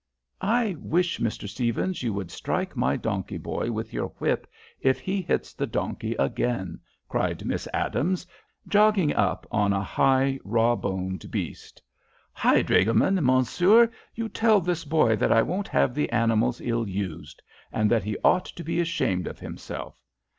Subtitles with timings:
[0.41, 1.47] "I wish, Mr.
[1.47, 4.47] Stephens, you would strike my donkey boy with your whip
[4.79, 8.25] if he hits the donkey again," cried Miss Adams,
[8.67, 11.83] jogging up on a high, raw Boned beast.
[12.33, 17.43] "Hi, dragoman, Mansoor, you tell this boy that I won't have the animals ill used,
[17.71, 19.99] and that he ought to be ashamed of himself.